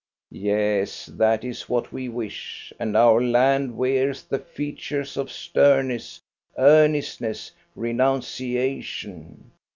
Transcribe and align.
Yes, 0.31 1.05
that 1.05 1.43
is 1.43 1.69
what 1.69 1.93
we 1.93 2.09
wish, 2.09 2.73
and 2.79 2.97
our 2.97 3.21
land 3.21 3.77
wears 3.77 4.23
the 4.23 4.39
features 4.39 5.15
of 5.15 5.31
sternness, 5.31 6.19
earnestness, 6.57 7.51
renunciation. 7.75 9.51